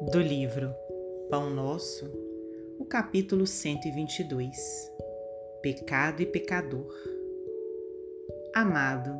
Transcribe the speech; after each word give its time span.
Do 0.00 0.20
livro 0.20 0.72
Pão 1.28 1.50
Nosso, 1.50 2.08
o 2.78 2.84
capítulo 2.84 3.48
122 3.48 4.56
Pecado 5.60 6.22
e 6.22 6.26
Pecador. 6.26 6.94
Amado, 8.54 9.18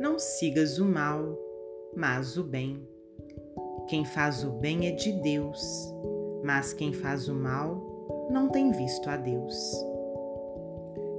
não 0.00 0.18
sigas 0.18 0.78
o 0.78 0.86
mal, 0.86 1.38
mas 1.94 2.38
o 2.38 2.42
bem. 2.42 2.88
Quem 3.86 4.02
faz 4.06 4.42
o 4.42 4.52
bem 4.52 4.88
é 4.88 4.92
de 4.92 5.12
Deus, 5.12 5.62
mas 6.42 6.72
quem 6.72 6.94
faz 6.94 7.28
o 7.28 7.34
mal 7.34 8.28
não 8.30 8.48
tem 8.48 8.72
visto 8.72 9.10
a 9.10 9.18
Deus. 9.18 9.54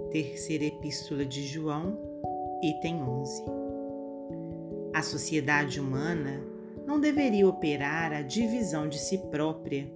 Terceira 0.09 0.66
Epístola 0.66 1.23
de 1.23 1.45
João, 1.45 1.95
item 2.63 3.03
11. 3.03 3.44
A 4.95 5.03
sociedade 5.03 5.80
humana 5.80 6.52
não 6.86 7.00
deveria 7.00 7.48
operar 7.48 8.14
a 8.14 8.22
divisão 8.22 8.88
de 8.88 9.00
si 9.00 9.18
própria 9.30 9.92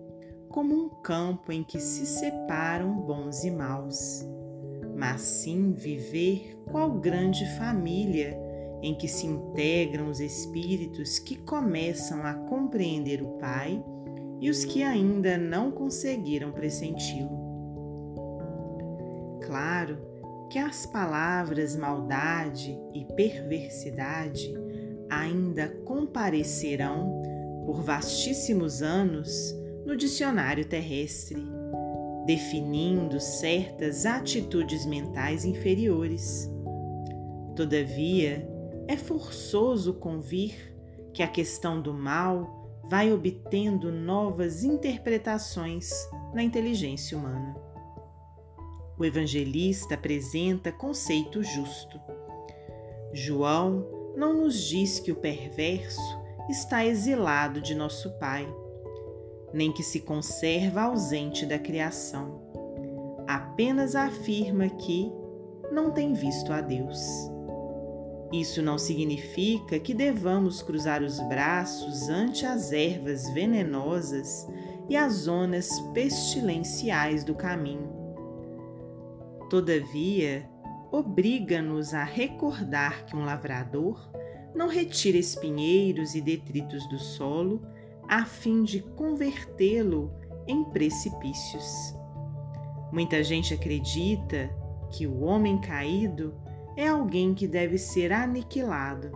como 0.49 0.73
um 0.73 0.89
campo 1.01 1.51
em 1.51 1.63
que 1.63 1.79
se 1.79 2.05
separam 2.05 2.93
bons 2.93 3.43
e 3.43 3.51
maus, 3.51 4.25
mas 4.95 5.21
sim 5.21 5.73
viver 5.73 6.57
qual 6.71 6.91
grande 6.91 7.45
família 7.57 8.37
em 8.81 8.95
que 8.95 9.07
se 9.07 9.25
integram 9.25 10.09
os 10.09 10.19
espíritos 10.19 11.19
que 11.19 11.35
começam 11.35 12.23
a 12.23 12.33
compreender 12.33 13.21
o 13.21 13.37
Pai 13.37 13.83
e 14.39 14.49
os 14.49 14.63
que 14.63 14.83
ainda 14.83 15.37
não 15.37 15.71
conseguiram 15.71 16.51
pressenti-lo. 16.51 17.37
Claro 19.43 19.99
que 20.49 20.59
as 20.59 20.85
palavras 20.85 21.75
maldade 21.75 22.79
e 22.93 23.05
perversidade 23.15 24.53
ainda 25.09 25.67
comparecerão 25.85 27.21
por 27.65 27.81
vastíssimos 27.81 28.81
anos 28.81 29.55
no 29.85 29.95
dicionário 29.95 30.65
terrestre, 30.65 31.37
definindo 32.25 33.19
certas 33.19 34.05
atitudes 34.05 34.85
mentais 34.85 35.45
inferiores. 35.45 36.49
Todavia, 37.55 38.47
é 38.87 38.95
forçoso 38.95 39.93
convir 39.93 40.75
que 41.13 41.23
a 41.23 41.27
questão 41.27 41.81
do 41.81 41.93
mal 41.93 42.83
vai 42.89 43.11
obtendo 43.11 43.91
novas 43.91 44.63
interpretações 44.63 45.89
na 46.33 46.41
inteligência 46.41 47.17
humana. 47.17 47.55
O 48.97 49.03
evangelista 49.03 49.95
apresenta 49.95 50.71
conceito 50.71 51.43
justo. 51.43 51.99
João 53.13 53.96
não 54.17 54.33
nos 54.33 54.59
diz 54.59 54.99
que 54.99 55.11
o 55.11 55.15
perverso 55.15 56.01
está 56.49 56.83
exilado 56.83 57.61
de 57.61 57.75
nosso 57.75 58.17
Pai, 58.17 58.51
nem 59.53 59.71
que 59.71 59.83
se 59.83 59.99
conserva 59.99 60.81
ausente 60.81 61.45
da 61.45 61.59
criação. 61.59 62.41
Apenas 63.27 63.95
afirma 63.95 64.67
que 64.69 65.11
não 65.71 65.91
tem 65.91 66.13
visto 66.13 66.51
a 66.51 66.61
Deus. 66.61 66.99
Isso 68.33 68.59
não 68.63 68.79
significa 68.79 69.79
que 69.79 69.93
devamos 69.93 70.63
cruzar 70.63 71.03
os 71.03 71.19
braços 71.29 72.09
ante 72.09 72.43
as 72.43 72.71
ervas 72.71 73.29
venenosas 73.29 74.47
e 74.89 74.97
as 74.97 75.13
zonas 75.13 75.69
pestilenciais 75.93 77.23
do 77.23 77.35
caminho. 77.35 77.95
Todavia, 79.47 80.49
obriga-nos 80.97 81.93
a 81.93 82.03
recordar 82.03 83.05
que 83.05 83.15
um 83.15 83.23
lavrador 83.23 84.09
não 84.55 84.67
retira 84.67 85.17
espinheiros 85.17 86.15
e 86.15 86.21
detritos 86.21 86.87
do 86.89 86.97
solo 86.97 87.61
a 88.07 88.25
fim 88.25 88.63
de 88.63 88.81
convertê-lo 88.81 90.11
em 90.47 90.63
precipícios. 90.63 91.95
Muita 92.91 93.21
gente 93.23 93.53
acredita 93.53 94.49
que 94.89 95.05
o 95.05 95.21
homem 95.21 95.59
caído 95.59 96.33
é 96.75 96.87
alguém 96.87 97.33
que 97.33 97.47
deve 97.47 97.77
ser 97.77 98.11
aniquilado. 98.11 99.11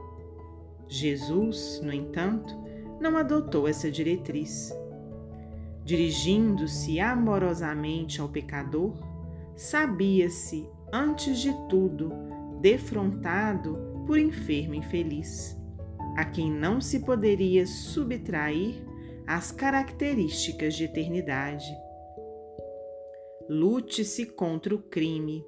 Jesus, 0.87 1.79
no 1.81 1.91
entanto, 1.91 2.53
não 2.99 3.17
adotou 3.17 3.67
essa 3.67 3.89
diretriz. 3.89 4.71
Dirigindo-se 5.83 6.99
amorosamente 6.99 8.21
ao 8.21 8.29
pecador, 8.29 8.93
sabia-se 9.55 10.69
antes 10.91 11.39
de 11.39 11.51
tudo, 11.67 12.11
defrontado 12.59 14.03
por 14.05 14.19
enfermo 14.19 14.75
infeliz, 14.75 15.57
a 16.17 16.25
quem 16.25 16.51
não 16.51 16.81
se 16.81 16.99
poderia 16.99 17.65
subtrair 17.65 18.83
as 19.25 19.51
características 19.51 20.75
de 20.75 20.85
eternidade. 20.85 21.71
Lute-se 23.49 24.25
contra 24.25 24.75
o 24.75 24.79
crime, 24.79 25.45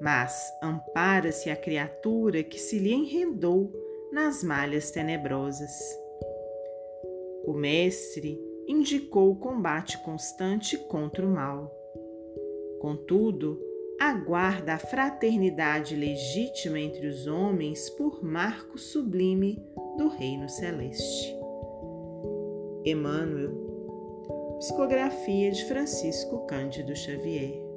mas 0.00 0.46
ampara-se 0.62 1.50
a 1.50 1.56
criatura 1.56 2.42
que 2.42 2.58
se 2.58 2.78
lhe 2.78 2.92
enredou 2.92 3.72
nas 4.12 4.42
malhas 4.42 4.90
tenebrosas. 4.90 5.72
O 7.44 7.52
Mestre 7.52 8.38
indicou 8.66 9.30
o 9.30 9.36
combate 9.36 9.98
constante 10.04 10.76
contra 10.76 11.24
o 11.24 11.30
mal. 11.30 11.74
Contudo, 12.80 13.60
aguarda 13.98 14.74
a 14.74 14.78
fraternidade 14.78 15.96
legítima 15.96 16.78
entre 16.78 17.06
os 17.06 17.26
homens 17.26 17.90
por 17.90 18.22
marco 18.22 18.78
sublime 18.78 19.62
do 19.96 20.08
Reino 20.08 20.48
Celeste. 20.48 21.36
Emmanuel, 22.84 23.50
Psicografia 24.58 25.50
de 25.50 25.64
Francisco 25.66 26.46
Cândido 26.46 26.94
Xavier. 26.94 27.67